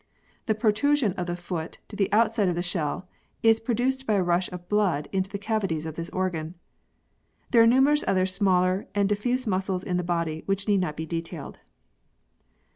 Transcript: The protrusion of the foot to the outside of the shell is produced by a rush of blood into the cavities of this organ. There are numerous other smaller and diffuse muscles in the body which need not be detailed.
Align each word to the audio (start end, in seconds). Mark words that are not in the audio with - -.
The 0.47 0.55
protrusion 0.55 1.13
of 1.13 1.27
the 1.27 1.35
foot 1.35 1.77
to 1.89 1.95
the 1.95 2.11
outside 2.11 2.47
of 2.49 2.55
the 2.55 2.63
shell 2.63 3.07
is 3.43 3.59
produced 3.59 4.07
by 4.07 4.15
a 4.15 4.23
rush 4.23 4.51
of 4.51 4.67
blood 4.67 5.07
into 5.11 5.29
the 5.29 5.37
cavities 5.37 5.85
of 5.85 5.93
this 5.93 6.09
organ. 6.09 6.55
There 7.51 7.61
are 7.61 7.67
numerous 7.67 8.03
other 8.07 8.25
smaller 8.25 8.87
and 8.95 9.07
diffuse 9.07 9.45
muscles 9.45 9.83
in 9.83 9.97
the 9.97 10.03
body 10.03 10.41
which 10.47 10.67
need 10.67 10.81
not 10.81 10.97
be 10.97 11.05
detailed. 11.05 11.59